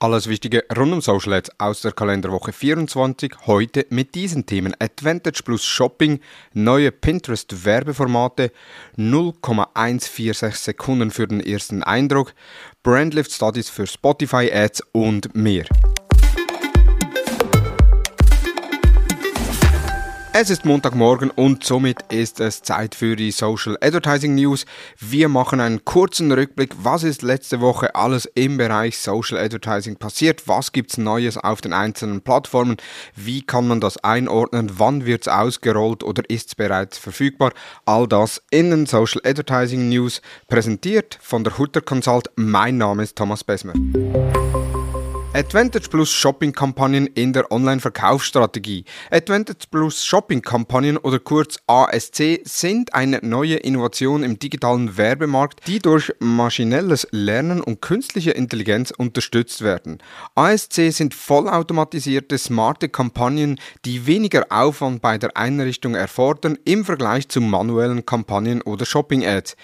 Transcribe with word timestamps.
Alles 0.00 0.28
Wichtige 0.28 0.62
rund 0.76 0.92
um 0.92 1.00
Social 1.00 1.32
Ads 1.32 1.50
aus 1.58 1.80
der 1.80 1.90
Kalenderwoche 1.90 2.52
24. 2.52 3.34
Heute 3.46 3.84
mit 3.90 4.14
diesen 4.14 4.46
Themen 4.46 4.72
Advantage 4.78 5.42
plus 5.44 5.64
Shopping, 5.64 6.20
neue 6.52 6.92
Pinterest 6.92 7.64
Werbeformate, 7.64 8.52
0,146 8.94 10.54
Sekunden 10.54 11.10
für 11.10 11.26
den 11.26 11.40
ersten 11.40 11.82
Eindruck, 11.82 12.32
Brandlift 12.84 13.32
Studies 13.32 13.70
für 13.70 13.88
Spotify 13.88 14.48
Ads 14.52 14.82
und 14.92 15.34
mehr. 15.34 15.64
Es 20.34 20.50
ist 20.50 20.64
Montagmorgen 20.64 21.30
und 21.30 21.64
somit 21.64 22.02
ist 22.10 22.38
es 22.38 22.62
Zeit 22.62 22.94
für 22.94 23.16
die 23.16 23.30
Social 23.30 23.76
Advertising 23.80 24.34
News. 24.34 24.66
Wir 24.98 25.28
machen 25.28 25.58
einen 25.58 25.84
kurzen 25.84 26.30
Rückblick, 26.30 26.74
was 26.82 27.02
ist 27.02 27.22
letzte 27.22 27.60
Woche 27.60 27.94
alles 27.94 28.26
im 28.34 28.58
Bereich 28.58 28.98
Social 28.98 29.38
Advertising 29.38 29.96
passiert, 29.96 30.46
was 30.46 30.72
gibt's 30.72 30.98
Neues 30.98 31.38
auf 31.38 31.60
den 31.60 31.72
einzelnen 31.72 32.20
Plattformen, 32.20 32.76
wie 33.16 33.42
kann 33.42 33.66
man 33.66 33.80
das 33.80 34.04
einordnen, 34.04 34.70
wann 34.76 35.06
wird's 35.06 35.28
ausgerollt 35.28 36.04
oder 36.04 36.22
ist's 36.28 36.54
bereits 36.54 36.98
verfügbar. 36.98 37.52
All 37.86 38.06
das 38.06 38.42
in 38.50 38.70
den 38.70 38.86
Social 38.86 39.22
Advertising 39.24 39.88
News 39.88 40.20
präsentiert 40.46 41.18
von 41.20 41.42
der 41.42 41.58
Hutter 41.58 41.80
Consult. 41.80 42.30
Mein 42.36 42.76
Name 42.76 43.02
ist 43.02 43.16
Thomas 43.16 43.42
Besmer. 43.42 43.72
Advantage 45.38 45.88
Plus 45.88 46.10
Shopping-Kampagnen 46.10 47.06
in 47.06 47.32
der 47.32 47.52
Online-Verkaufsstrategie. 47.52 48.84
Advantage 49.12 49.68
Plus 49.70 50.04
Shopping-Kampagnen 50.04 50.96
oder 50.96 51.20
kurz 51.20 51.60
ASC 51.68 52.40
sind 52.42 52.92
eine 52.92 53.20
neue 53.22 53.54
Innovation 53.54 54.24
im 54.24 54.40
digitalen 54.40 54.96
Werbemarkt, 54.96 55.64
die 55.68 55.78
durch 55.78 56.12
maschinelles 56.18 57.06
Lernen 57.12 57.60
und 57.60 57.80
künstliche 57.80 58.32
Intelligenz 58.32 58.90
unterstützt 58.90 59.62
werden. 59.62 59.98
ASC 60.34 60.90
sind 60.90 61.14
vollautomatisierte, 61.14 62.36
smarte 62.36 62.88
Kampagnen, 62.88 63.60
die 63.84 64.08
weniger 64.08 64.46
Aufwand 64.50 65.02
bei 65.02 65.18
der 65.18 65.36
Einrichtung 65.36 65.94
erfordern 65.94 66.58
im 66.64 66.84
Vergleich 66.84 67.28
zu 67.28 67.40
manuellen 67.40 68.04
Kampagnen 68.04 68.60
oder 68.60 68.84
Shopping-Ads. 68.84 69.54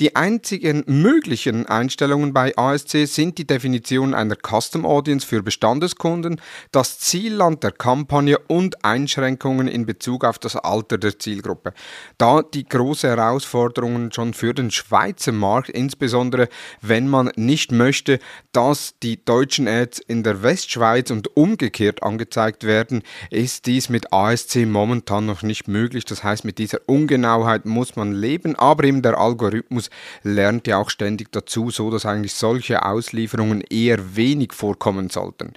Die 0.00 0.16
einzigen 0.16 0.84
möglichen 0.86 1.64
Einstellungen 1.64 2.34
bei 2.34 2.54
ASC 2.58 3.06
sind 3.06 3.38
die 3.38 3.46
Definition 3.46 4.12
einer 4.12 4.36
Custom 4.36 4.84
Audience 4.84 5.13
für 5.22 5.42
Bestandeskunden, 5.42 6.40
das 6.72 6.98
Zielland 6.98 7.62
der 7.62 7.70
Kampagne 7.70 8.38
und 8.48 8.84
Einschränkungen 8.84 9.68
in 9.68 9.86
Bezug 9.86 10.24
auf 10.24 10.38
das 10.38 10.56
Alter 10.56 10.98
der 10.98 11.18
Zielgruppe. 11.18 11.74
Da 12.18 12.42
die 12.42 12.64
große 12.64 13.06
Herausforderungen 13.06 14.10
schon 14.10 14.34
für 14.34 14.54
den 14.54 14.70
Schweizer 14.70 15.30
Markt, 15.30 15.68
insbesondere 15.68 16.48
wenn 16.80 17.06
man 17.06 17.30
nicht 17.36 17.70
möchte, 17.70 18.18
dass 18.52 18.94
die 19.02 19.24
deutschen 19.24 19.68
Ads 19.68 20.00
in 20.00 20.22
der 20.22 20.42
Westschweiz 20.42 21.10
und 21.10 21.36
umgekehrt 21.36 22.02
angezeigt 22.02 22.64
werden, 22.64 23.02
ist 23.30 23.66
dies 23.66 23.88
mit 23.88 24.12
ASC 24.12 24.66
momentan 24.66 25.26
noch 25.26 25.42
nicht 25.42 25.68
möglich. 25.68 26.04
Das 26.04 26.24
heißt, 26.24 26.44
mit 26.44 26.58
dieser 26.58 26.80
Ungenauheit 26.86 27.66
muss 27.66 27.96
man 27.96 28.12
leben, 28.12 28.56
aber 28.56 28.84
eben 28.84 29.02
der 29.02 29.18
Algorithmus 29.18 29.90
lernt 30.22 30.66
ja 30.66 30.78
auch 30.78 30.90
ständig 30.90 31.32
dazu, 31.32 31.70
so 31.70 31.90
dass 31.90 32.06
eigentlich 32.06 32.34
solche 32.34 32.84
Auslieferungen 32.84 33.60
eher 33.62 34.16
wenig 34.16 34.52
vorkommen 34.52 35.03
sollten. 35.08 35.52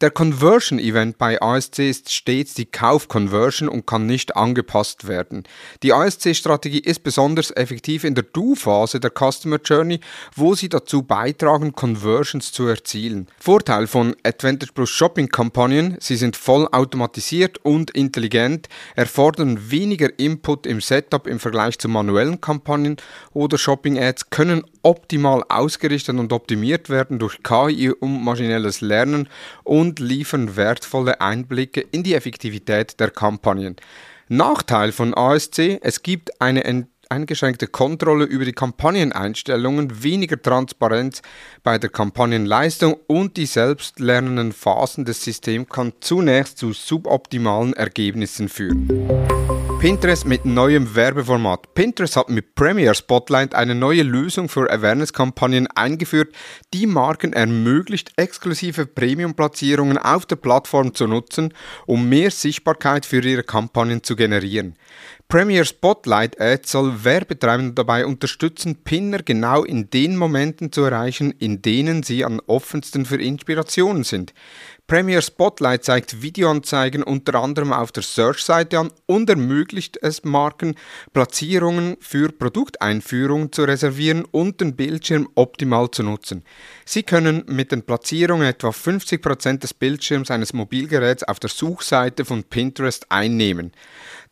Der 0.00 0.10
Conversion 0.10 0.78
Event 0.78 1.18
bei 1.18 1.40
ASC 1.40 1.80
ist 1.80 2.12
stets 2.12 2.54
die 2.54 2.66
Kauf-Conversion 2.66 3.68
und 3.68 3.86
kann 3.86 4.06
nicht 4.06 4.36
angepasst 4.36 5.08
werden. 5.08 5.44
Die 5.82 5.92
ASC-Strategie 5.92 6.78
ist 6.78 7.02
besonders 7.02 7.50
effektiv 7.50 8.04
in 8.04 8.14
der 8.14 8.24
Do-Phase 8.24 9.00
der 9.00 9.10
Customer 9.10 9.58
Journey, 9.62 10.00
wo 10.34 10.54
sie 10.54 10.68
dazu 10.68 11.02
beitragen, 11.02 11.72
Conversions 11.72 12.52
zu 12.52 12.66
erzielen. 12.66 13.26
Vorteil 13.38 13.86
von 13.86 14.14
Advantage 14.22 14.72
Plus 14.72 14.90
Shopping-Kampagnen, 14.90 15.96
sie 16.00 16.16
sind 16.16 16.36
voll 16.36 16.68
automatisiert 16.70 17.58
und 17.64 17.90
intelligent, 17.90 18.68
erfordern 18.96 19.70
weniger 19.70 20.18
Input 20.18 20.66
im 20.66 20.80
Setup 20.80 21.26
im 21.26 21.40
Vergleich 21.40 21.78
zu 21.78 21.88
manuellen 21.88 22.40
Kampagnen 22.40 22.96
oder 23.32 23.58
Shopping 23.58 23.80
Shopping-Ads 23.80 24.30
können 24.30 24.64
optimal 24.82 25.44
ausgerichtet 25.48 26.18
und 26.18 26.32
optimiert 26.32 26.88
werden 26.90 27.18
durch 27.18 27.42
KI 27.42 27.90
und 27.90 28.22
maschinelles 28.24 28.80
Lernen 28.80 29.28
und 29.64 29.98
liefern 29.98 30.56
wertvolle 30.56 31.20
Einblicke 31.20 31.80
in 31.80 32.02
die 32.02 32.14
Effektivität 32.14 32.98
der 33.00 33.10
Kampagnen. 33.10 33.76
Nachteil 34.28 34.92
von 34.92 35.12
ASC, 35.12 35.80
es 35.82 36.02
gibt 36.02 36.40
eine 36.40 36.86
eingeschränkte 37.10 37.66
Kontrolle 37.66 38.24
über 38.24 38.44
die 38.44 38.52
Kampagneneinstellungen, 38.52 40.02
weniger 40.02 40.40
Transparenz 40.40 41.22
bei 41.62 41.78
der 41.78 41.90
Kampagnenleistung 41.90 42.96
und 43.08 43.36
die 43.36 43.46
selbstlernenden 43.46 44.52
Phasen 44.52 45.04
des 45.04 45.24
Systems 45.24 45.68
kann 45.68 45.92
zunächst 46.00 46.58
zu 46.58 46.72
suboptimalen 46.72 47.72
Ergebnissen 47.72 48.48
führen. 48.48 49.49
Pinterest 49.80 50.26
mit 50.26 50.44
neuem 50.44 50.94
Werbeformat. 50.94 51.72
Pinterest 51.72 52.14
hat 52.14 52.28
mit 52.28 52.54
Premier 52.54 52.92
Spotlight 52.92 53.54
eine 53.54 53.74
neue 53.74 54.02
Lösung 54.02 54.50
für 54.50 54.70
Awareness-Kampagnen 54.70 55.68
eingeführt, 55.68 56.34
die 56.74 56.86
Marken 56.86 57.32
ermöglicht, 57.32 58.12
exklusive 58.16 58.84
Premium-Platzierungen 58.84 59.96
auf 59.96 60.26
der 60.26 60.36
Plattform 60.36 60.94
zu 60.94 61.06
nutzen, 61.06 61.54
um 61.86 62.10
mehr 62.10 62.30
Sichtbarkeit 62.30 63.06
für 63.06 63.24
ihre 63.24 63.42
Kampagnen 63.42 64.02
zu 64.02 64.16
generieren. 64.16 64.76
Premier 65.28 65.64
Spotlight 65.64 66.38
Ads 66.38 66.72
soll 66.72 67.04
Werbetreibende 67.04 67.72
dabei 67.72 68.04
unterstützen, 68.04 68.82
Pinner 68.84 69.22
genau 69.22 69.62
in 69.62 69.88
den 69.88 70.16
Momenten 70.16 70.72
zu 70.72 70.82
erreichen, 70.82 71.32
in 71.38 71.62
denen 71.62 72.02
sie 72.02 72.24
am 72.24 72.40
offensten 72.48 73.06
für 73.06 73.22
Inspirationen 73.22 74.04
sind. 74.04 74.34
Premier 74.90 75.22
Spotlight 75.22 75.84
zeigt 75.84 76.20
Videoanzeigen 76.20 77.04
unter 77.04 77.36
anderem 77.36 77.72
auf 77.72 77.92
der 77.92 78.02
Search-Seite 78.02 78.76
an 78.76 78.90
und 79.06 79.30
ermöglicht 79.30 79.96
es 80.02 80.24
Marken, 80.24 80.74
Platzierungen 81.12 81.96
für 82.00 82.32
Produkteinführungen 82.32 83.52
zu 83.52 83.62
reservieren 83.62 84.24
und 84.24 84.60
den 84.60 84.74
Bildschirm 84.74 85.28
optimal 85.36 85.92
zu 85.92 86.02
nutzen. 86.02 86.42
Sie 86.84 87.04
können 87.04 87.44
mit 87.46 87.70
den 87.70 87.82
Platzierungen 87.82 88.48
etwa 88.48 88.70
50% 88.70 89.58
des 89.58 89.74
Bildschirms 89.74 90.28
eines 90.28 90.54
Mobilgeräts 90.54 91.22
auf 91.22 91.38
der 91.38 91.50
Suchseite 91.50 92.24
von 92.24 92.42
Pinterest 92.42 93.06
einnehmen. 93.12 93.70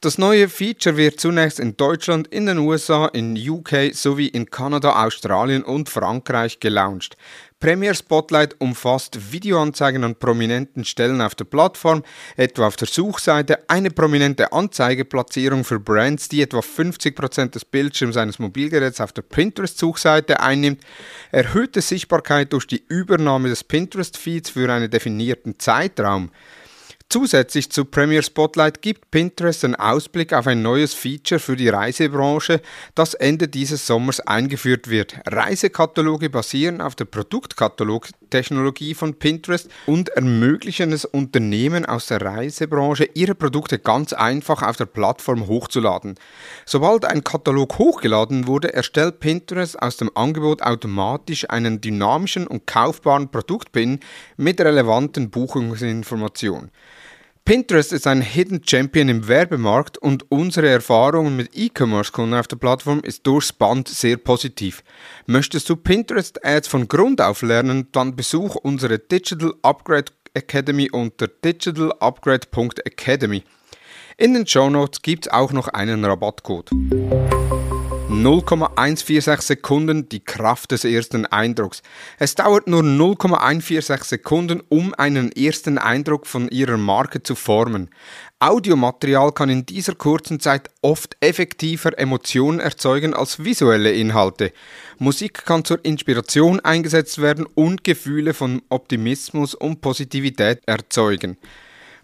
Das 0.01 0.19
neue 0.19 0.49
Feature 0.49 0.97
wird 0.97 1.21
zunächst 1.21 1.59
in 1.59 1.77
Deutschland, 1.77 2.29
in 2.29 2.47
den 2.47 2.59
USA, 2.59 3.07
in 3.07 3.37
UK 3.37 3.93
sowie 3.93 4.29
in 4.29 4.51
Kanada, 4.51 5.05
Australien 5.05 5.63
und 5.63 5.89
Frankreich 5.89 6.61
gelauncht. 6.61 7.17
Premier 7.61 7.93
Spotlight 7.93 8.55
umfasst 8.61 9.33
Videoanzeigen 9.33 10.05
an 10.05 10.15
prominenten 10.15 10.85
Stellen 10.85 11.21
auf 11.21 11.35
der 11.35 11.45
Plattform, 11.45 12.05
etwa 12.37 12.69
auf 12.69 12.77
der 12.77 12.87
Suchseite, 12.87 13.69
eine 13.69 13.91
prominente 13.91 14.53
Anzeigeplatzierung 14.53 15.65
für 15.65 15.81
Brands, 15.81 16.29
die 16.29 16.41
etwa 16.41 16.61
50% 16.61 17.51
des 17.51 17.65
Bildschirms 17.65 18.17
eines 18.17 18.39
Mobilgeräts 18.39 19.01
auf 19.01 19.13
der 19.13 19.23
Pinterest-Suchseite 19.23 20.39
einnimmt, 20.39 20.85
erhöhte 21.33 21.81
Sichtbarkeit 21.81 22.53
durch 22.53 22.69
die 22.69 22.85
Übernahme 22.87 23.49
des 23.49 23.65
Pinterest-Feeds 23.65 24.51
für 24.51 24.73
einen 24.73 24.89
definierten 24.89 25.59
Zeitraum, 25.59 26.31
Zusätzlich 27.11 27.71
zu 27.71 27.87
Premier 27.87 28.23
Spotlight 28.23 28.83
gibt 28.83 29.11
Pinterest 29.11 29.65
einen 29.65 29.77
Ausblick 29.77 30.35
auf 30.35 30.47
ein 30.47 30.61
neues 30.61 30.93
Feature 30.93 31.39
für 31.39 31.57
die 31.57 31.71
Reisebranche, 31.71 32.61
das 32.95 33.15
Ende 33.15 33.49
dieses 33.49 33.87
Sommers 33.87 34.21
eingeführt 34.21 34.91
wird. 34.91 35.15
Reisekataloge 35.27 36.29
basieren 36.29 36.83
auf 36.83 36.97
der 36.97 37.07
Produktkatalogtechnologie 37.07 38.93
von 38.93 39.15
Pinterest 39.15 39.71
und 39.87 40.11
ermöglichen 40.11 40.93
es 40.93 41.07
Unternehmen 41.07 41.87
aus 41.87 42.09
der 42.09 42.21
Reisebranche, 42.21 43.09
ihre 43.15 43.35
Produkte 43.35 43.79
ganz 43.79 44.13
einfach 44.13 44.61
auf 44.61 44.77
der 44.77 44.85
Plattform 44.85 45.47
hochzuladen. 45.47 46.17
Sobald 46.67 47.07
ein 47.07 47.25
Katalog 47.25 47.79
hochgeladen 47.79 48.47
wurde, 48.47 48.75
erstellt 48.75 49.19
Pinterest 49.21 49.81
aus 49.81 49.97
dem 49.97 50.11
Angebot 50.15 50.61
automatisch 50.61 51.49
einen 51.49 51.81
dynamischen 51.81 52.47
und 52.47 52.67
kaufbaren 52.67 53.31
Produktpin 53.31 54.01
mit 54.37 54.61
relevanten 54.61 55.31
Buchungsinformationen. 55.31 56.71
Pinterest 57.49 57.93
ist 57.95 58.07
ein 58.07 58.21
Hidden 58.21 58.61
Champion 58.63 59.09
im 59.09 59.27
Werbemarkt 59.27 59.97
und 59.97 60.31
unsere 60.31 60.69
Erfahrungen 60.69 61.35
mit 61.35 61.57
E-Commerce-Kunden 61.57 62.35
auf 62.35 62.47
der 62.47 62.57
Plattform 62.57 63.01
ist 63.01 63.27
durchs 63.27 63.55
Band 63.55 63.89
sehr 63.89 64.19
positiv. 64.19 64.85
Möchtest 65.25 65.71
du 65.71 65.77
Pinterest 65.77 66.45
Ads 66.45 66.69
von 66.69 66.89
Grund 66.89 67.23
auf 67.23 67.41
lernen, 67.41 67.89
dann 67.93 68.15
besuch 68.15 68.57
unsere 68.57 68.99
Digital 68.99 69.55
Upgrade 69.63 70.13
Academy 70.35 70.91
unter 70.93 71.27
digitalupgrade.academy. 71.27 73.43
In 74.19 74.35
den 74.35 74.47
Show 74.47 74.69
Notes 74.69 75.01
gibt 75.01 75.25
es 75.25 75.33
auch 75.33 75.53
noch 75.53 75.69
einen 75.69 76.05
Rabattcode. 76.05 76.69
0,146 78.11 79.43
Sekunden 79.43 80.09
die 80.09 80.21
Kraft 80.21 80.73
des 80.73 80.85
ersten 80.85 81.27
Eindrucks. 81.27 81.83
Es 82.19 82.35
dauert 82.35 82.67
nur 82.67 82.83
0,146 82.83 84.05
Sekunden, 84.09 84.63
um 84.71 84.95
einen 84.95 85.31
ersten 85.33 85.77
Eindruck 85.77 86.27
von 86.27 86.49
Ihrer 86.49 86.79
Marke 86.79 87.23
zu 87.23 87.35
formen. 87.35 87.91
Audiomaterial 88.39 89.33
kann 89.33 89.51
in 89.51 89.67
dieser 89.67 89.95
kurzen 89.95 90.41
Zeit 90.41 90.71
oft 90.81 91.19
effektiver 91.21 91.99
Emotionen 91.99 92.61
erzeugen 92.61 93.13
als 93.13 93.45
visuelle 93.45 93.93
Inhalte. 93.93 94.53
Musik 94.99 95.45
kann 95.45 95.67
zur 95.67 95.85
Inspiration 95.85 96.61
eingesetzt 96.61 97.21
werden 97.21 97.45
und 97.55 97.85
Gefühle 97.85 98.33
von 98.33 98.63
Optimismus 98.71 99.55
und 99.55 99.83
Positivität 99.83 100.63
erzeugen. 100.65 101.37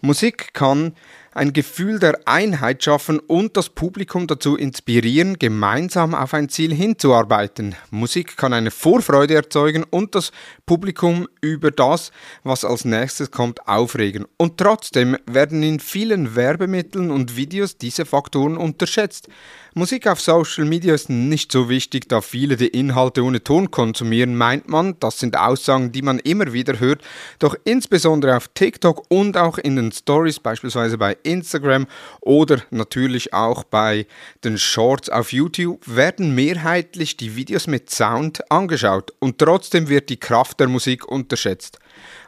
Musik 0.03 0.53
kann 0.53 0.93
ein 1.35 1.53
Gefühl 1.53 1.99
der 1.99 2.21
Einheit 2.27 2.85
schaffen 2.85 3.19
und 3.19 3.57
das 3.57 3.69
Publikum 3.69 4.27
dazu 4.27 4.57
inspirieren, 4.57 5.39
gemeinsam 5.39 6.15
auf 6.15 6.33
ein 6.33 6.49
Ziel 6.49 6.73
hinzuarbeiten. 6.73 7.75
Musik 7.91 8.37
kann 8.37 8.53
eine 8.53 8.71
Vorfreude 8.71 9.35
erzeugen 9.35 9.85
und 9.91 10.15
das 10.15 10.31
Publikum 10.65 11.29
über 11.41 11.71
das, 11.71 12.13
was 12.45 12.65
als 12.65 12.85
nächstes 12.85 13.31
kommt, 13.31 13.67
aufregen. 13.67 14.27
Und 14.37 14.59
trotzdem 14.59 15.17
werden 15.27 15.63
in 15.63 15.81
vielen 15.81 16.37
Werbemitteln 16.37 17.11
und 17.11 17.37
Videos 17.37 17.77
diese 17.77 18.07
Faktoren 18.07 18.57
unterschätzt. 18.57 19.29
Musik 19.77 20.07
auf 20.07 20.21
Social 20.21 20.67
Media 20.67 20.95
ist 20.95 21.11
nicht 21.11 21.51
so 21.51 21.69
wichtig, 21.69 22.09
da 22.09 22.21
viele 22.21 22.57
die 22.57 22.69
Inhalte 22.69 23.25
ohne 23.25 23.43
Ton 23.43 23.73
konsumieren, 23.73 24.37
meint 24.37 24.69
man. 24.69 24.95
Das 25.01 25.19
sind 25.19 25.37
Aussagen, 25.37 25.91
die 25.91 26.03
man 26.03 26.21
immer 26.21 26.53
wieder 26.53 26.79
hört. 26.79 27.03
Doch 27.41 27.57
insbesondere 27.65 28.37
auf 28.37 28.47
TikTok 28.55 29.05
und 29.09 29.37
auch 29.37 29.59
in 29.59 29.75
den 29.75 29.91
Stories, 29.91 30.39
beispielsweise 30.39 30.97
bei 30.97 31.17
Instagram 31.25 31.87
oder 32.21 32.63
natürlich 32.71 33.33
auch 33.33 33.65
bei 33.65 34.07
den 34.45 34.59
Shorts 34.59 35.09
auf 35.09 35.33
YouTube, 35.33 35.83
werden 35.87 36.35
mehrheitlich 36.35 37.17
die 37.17 37.37
Videos 37.37 37.67
mit 37.67 37.91
Sound 37.91 38.51
angeschaut. 38.51 39.13
Und 39.19 39.39
trotzdem 39.39 39.89
wird 39.89 40.11
die 40.11 40.19
Kraft 40.19 40.61
der 40.61 40.69
Musik 40.69 41.07
unterschätzt. 41.07 41.79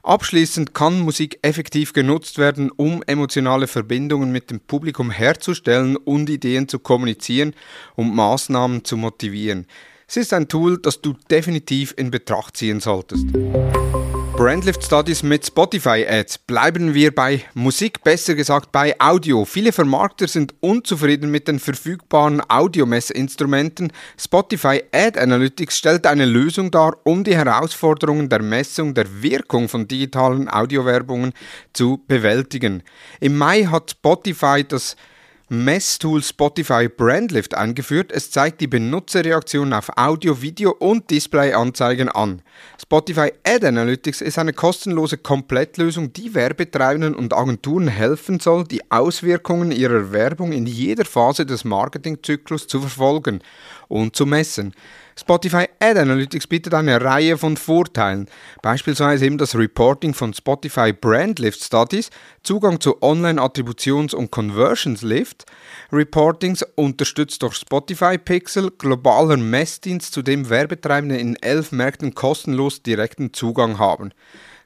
Abschließend 0.02 0.72
kann 0.72 1.00
Musik 1.00 1.38
effektiv 1.42 1.92
genutzt 1.92 2.38
werden, 2.38 2.70
um 2.70 3.02
emotionale 3.06 3.66
Verbindungen 3.66 4.30
mit 4.30 4.50
dem 4.50 4.60
Publikum 4.60 5.10
herzustellen 5.10 5.96
und 5.96 6.30
Ideen 6.30 6.68
zu 6.68 6.78
kommunizieren 6.78 7.54
und 7.96 8.14
Maßnahmen 8.14 8.84
zu 8.84 8.96
motivieren. 8.96 9.66
Es 10.08 10.16
ist 10.16 10.32
ein 10.32 10.46
Tool, 10.46 10.78
das 10.80 11.02
du 11.02 11.14
definitiv 11.28 11.92
in 11.96 12.12
Betracht 12.12 12.56
ziehen 12.56 12.78
solltest. 12.78 13.26
Brandlift 14.36 14.84
Studies 14.84 15.22
mit 15.22 15.46
Spotify 15.46 16.04
Ads. 16.06 16.36
Bleiben 16.36 16.92
wir 16.92 17.14
bei 17.14 17.42
Musik, 17.54 18.04
besser 18.04 18.34
gesagt 18.34 18.70
bei 18.70 18.94
Audio. 19.00 19.46
Viele 19.46 19.72
Vermarkter 19.72 20.28
sind 20.28 20.52
unzufrieden 20.60 21.30
mit 21.30 21.48
den 21.48 21.58
verfügbaren 21.58 22.42
Audiomessinstrumenten. 22.46 23.94
Spotify 24.18 24.82
Ad 24.92 25.18
Analytics 25.18 25.78
stellt 25.78 26.06
eine 26.06 26.26
Lösung 26.26 26.70
dar, 26.70 26.98
um 27.04 27.24
die 27.24 27.34
Herausforderungen 27.34 28.28
der 28.28 28.42
Messung 28.42 28.92
der 28.92 29.22
Wirkung 29.22 29.70
von 29.70 29.88
digitalen 29.88 30.50
Audiowerbungen 30.50 31.32
zu 31.72 32.04
bewältigen. 32.06 32.82
Im 33.20 33.38
Mai 33.38 33.64
hat 33.64 33.92
Spotify 33.92 34.62
das 34.68 34.96
Messtool 35.48 36.24
Spotify 36.24 36.88
Brandlift 36.88 37.54
eingeführt. 37.54 38.10
Es 38.10 38.32
zeigt 38.32 38.60
die 38.60 38.66
Benutzerreaktionen 38.66 39.74
auf 39.74 39.96
Audio, 39.96 40.42
Video 40.42 40.72
und 40.72 41.08
Displayanzeigen 41.08 42.08
an. 42.08 42.42
Spotify 42.82 43.32
Ad 43.46 43.64
Analytics 43.64 44.22
ist 44.22 44.40
eine 44.40 44.52
kostenlose 44.52 45.18
Komplettlösung, 45.18 46.12
die 46.12 46.34
Werbetreibenden 46.34 47.14
und 47.14 47.32
Agenturen 47.32 47.86
helfen 47.86 48.40
soll, 48.40 48.64
die 48.64 48.90
Auswirkungen 48.90 49.70
ihrer 49.70 50.10
Werbung 50.10 50.50
in 50.50 50.66
jeder 50.66 51.04
Phase 51.04 51.46
des 51.46 51.62
Marketingzyklus 51.62 52.66
zu 52.66 52.80
verfolgen 52.80 53.40
und 53.86 54.16
zu 54.16 54.26
messen. 54.26 54.74
Spotify 55.18 55.64
Ad 55.80 55.98
Analytics 55.98 56.46
bietet 56.46 56.74
eine 56.74 57.00
Reihe 57.00 57.38
von 57.38 57.56
Vorteilen, 57.56 58.28
beispielsweise 58.60 59.24
eben 59.24 59.38
das 59.38 59.56
Reporting 59.56 60.12
von 60.12 60.34
Spotify 60.34 60.92
Brand 60.92 61.38
Lift 61.38 61.64
Studies, 61.64 62.10
Zugang 62.42 62.80
zu 62.80 63.00
Online-Attributions- 63.00 64.14
und 64.14 64.30
Conversions-Lift, 64.30 65.46
Reportings 65.90 66.62
unterstützt 66.74 67.42
durch 67.42 67.54
Spotify 67.54 68.18
Pixel, 68.18 68.70
globaler 68.76 69.38
Messdienst, 69.38 70.12
zu 70.12 70.20
dem 70.20 70.50
Werbetreibende 70.50 71.16
in 71.16 71.36
elf 71.36 71.72
Märkten 71.72 72.14
kostenlos 72.14 72.82
direkten 72.82 73.32
Zugang 73.32 73.78
haben. 73.78 74.12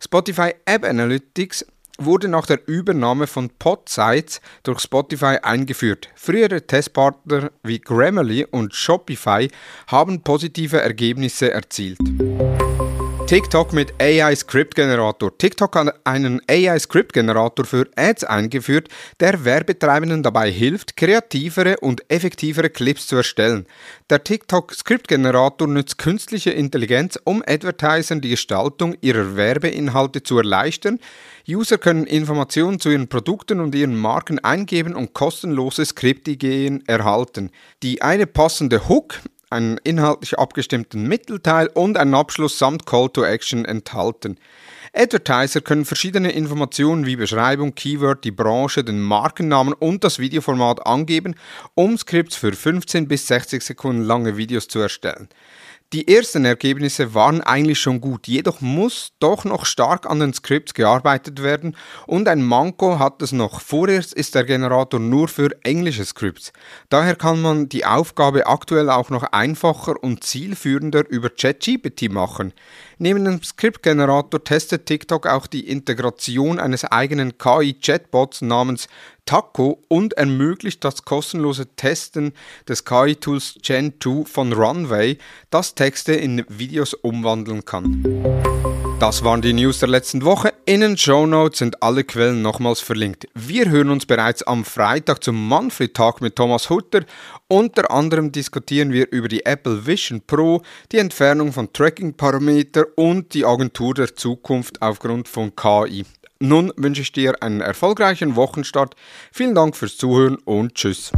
Spotify 0.00 0.54
App 0.64 0.84
Analytics 0.84 1.64
wurde 2.04 2.28
nach 2.28 2.46
der 2.46 2.66
Übernahme 2.66 3.26
von 3.26 3.50
Podsites 3.50 4.40
durch 4.62 4.80
Spotify 4.80 5.38
eingeführt. 5.42 6.08
Frühere 6.14 6.66
Testpartner 6.66 7.50
wie 7.62 7.78
Grammarly 7.78 8.46
und 8.50 8.74
Shopify 8.74 9.48
haben 9.86 10.22
positive 10.22 10.80
Ergebnisse 10.80 11.50
erzielt. 11.50 11.98
TikTok 13.30 13.72
mit 13.72 13.94
AI 14.02 14.34
Script 14.34 14.74
Generator. 14.74 15.38
TikTok 15.38 15.76
hat 15.76 16.00
einen 16.04 16.40
AI 16.50 16.76
Script 16.80 17.12
Generator 17.12 17.64
für 17.64 17.86
Ads 17.94 18.24
eingeführt, 18.24 18.88
der 19.20 19.44
Werbetreibenden 19.44 20.24
dabei 20.24 20.50
hilft, 20.50 20.96
kreativere 20.96 21.76
und 21.76 22.02
effektivere 22.10 22.70
Clips 22.70 23.06
zu 23.06 23.14
erstellen. 23.14 23.66
Der 24.10 24.24
TikTok 24.24 24.74
Script 24.74 25.06
Generator 25.06 25.68
nutzt 25.68 25.98
künstliche 25.98 26.50
Intelligenz, 26.50 27.20
um 27.22 27.40
Advertisern 27.46 28.20
die 28.20 28.30
Gestaltung 28.30 28.96
ihrer 29.00 29.36
Werbeinhalte 29.36 30.24
zu 30.24 30.36
erleichtern. 30.36 30.98
User 31.48 31.78
können 31.78 32.08
Informationen 32.08 32.80
zu 32.80 32.90
ihren 32.90 33.06
Produkten 33.06 33.60
und 33.60 33.76
ihren 33.76 33.96
Marken 33.96 34.40
eingeben 34.40 34.96
und 34.96 35.14
kostenlose 35.14 35.84
Skriptideen 35.84 36.82
erhalten. 36.88 37.52
Die 37.84 38.02
eine 38.02 38.26
passende 38.26 38.88
Hook 38.88 39.20
einen 39.50 39.78
inhaltlich 39.78 40.38
abgestimmten 40.38 41.06
Mittelteil 41.06 41.68
und 41.68 41.96
einen 41.96 42.14
Abschluss 42.14 42.58
samt 42.58 42.86
Call 42.86 43.10
to 43.10 43.24
Action 43.24 43.64
enthalten. 43.64 44.38
Advertiser 44.92 45.60
können 45.60 45.84
verschiedene 45.84 46.32
Informationen 46.32 47.06
wie 47.06 47.14
Beschreibung, 47.14 47.74
Keyword, 47.74 48.24
die 48.24 48.32
Branche, 48.32 48.82
den 48.82 49.00
Markennamen 49.00 49.72
und 49.72 50.02
das 50.02 50.18
Videoformat 50.18 50.84
angeben, 50.84 51.36
um 51.74 51.96
Skripts 51.96 52.34
für 52.34 52.52
15 52.52 53.06
bis 53.06 53.28
60 53.28 53.62
Sekunden 53.62 54.02
lange 54.02 54.36
Videos 54.36 54.66
zu 54.66 54.80
erstellen. 54.80 55.28
Die 55.92 56.06
ersten 56.06 56.44
Ergebnisse 56.44 57.14
waren 57.14 57.40
eigentlich 57.40 57.80
schon 57.80 58.00
gut, 58.00 58.28
jedoch 58.28 58.60
muss 58.60 59.10
doch 59.18 59.44
noch 59.44 59.64
stark 59.66 60.08
an 60.08 60.20
den 60.20 60.32
Scripts 60.32 60.72
gearbeitet 60.72 61.42
werden 61.42 61.76
und 62.06 62.28
ein 62.28 62.44
Manko 62.44 63.00
hat 63.00 63.20
es 63.22 63.32
noch. 63.32 63.60
Vorerst 63.60 64.14
ist 64.14 64.36
der 64.36 64.44
Generator 64.44 65.00
nur 65.00 65.26
für 65.26 65.50
englische 65.64 66.04
Scripts. 66.04 66.52
Daher 66.90 67.16
kann 67.16 67.42
man 67.42 67.68
die 67.68 67.84
Aufgabe 67.84 68.46
aktuell 68.46 68.88
auch 68.88 69.10
noch 69.10 69.24
einfacher 69.32 70.00
und 70.00 70.22
zielführender 70.22 71.08
über 71.08 71.28
ChatGPT 71.28 72.08
machen. 72.08 72.52
Neben 72.98 73.24
dem 73.24 73.42
Script-Generator 73.42 74.44
testet 74.44 74.86
TikTok 74.86 75.26
auch 75.26 75.48
die 75.48 75.68
Integration 75.68 76.60
eines 76.60 76.84
eigenen 76.84 77.36
KI-Chatbots 77.36 78.42
namens 78.42 78.86
Taco 79.24 79.82
und 79.88 80.14
ermöglicht 80.14 80.84
das 80.84 81.04
kostenlose 81.04 81.66
Testen 81.76 82.32
des 82.68 82.84
KI-Tools 82.84 83.58
Gen 83.62 83.94
2 84.02 84.24
von 84.24 84.52
Runway, 84.52 85.18
das 85.50 85.74
Texte 85.74 86.12
in 86.12 86.44
Videos 86.48 86.94
umwandeln 86.94 87.64
kann. 87.64 88.04
Das 89.00 89.24
waren 89.24 89.40
die 89.40 89.54
News 89.54 89.78
der 89.78 89.88
letzten 89.88 90.26
Woche. 90.26 90.52
In 90.66 90.82
den 90.82 90.98
Show 90.98 91.24
Notes 91.26 91.60
sind 91.60 91.82
alle 91.82 92.04
Quellen 92.04 92.42
nochmals 92.42 92.80
verlinkt. 92.80 93.26
Wir 93.32 93.70
hören 93.70 93.88
uns 93.88 94.04
bereits 94.04 94.42
am 94.42 94.62
Freitag 94.62 95.24
zum 95.24 95.48
Manfred-Tag 95.48 96.20
mit 96.20 96.36
Thomas 96.36 96.68
Hutter. 96.68 97.06
Unter 97.48 97.90
anderem 97.90 98.30
diskutieren 98.30 98.92
wir 98.92 99.10
über 99.10 99.28
die 99.28 99.46
Apple 99.46 99.86
Vision 99.86 100.20
Pro, 100.26 100.60
die 100.92 100.98
Entfernung 100.98 101.54
von 101.54 101.72
Tracking-Parameter 101.72 102.84
und 102.96 103.32
die 103.32 103.46
Agentur 103.46 103.94
der 103.94 104.14
Zukunft 104.14 104.82
aufgrund 104.82 105.28
von 105.28 105.56
KI. 105.56 106.04
Nun 106.42 106.72
wünsche 106.76 107.02
ich 107.02 107.12
dir 107.12 107.42
einen 107.42 107.60
erfolgreichen 107.60 108.34
Wochenstart. 108.34 108.96
Vielen 109.30 109.54
Dank 109.54 109.76
fürs 109.76 109.98
Zuhören 109.98 110.36
und 110.36 110.74
tschüss. 110.74 111.12